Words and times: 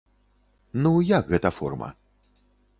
Ну 0.85 0.93
як 1.11 1.23
гэта 1.35 1.53
форма? 1.61 1.89